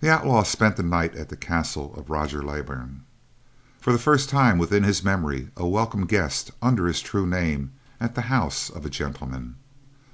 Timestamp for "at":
1.14-1.28, 8.00-8.14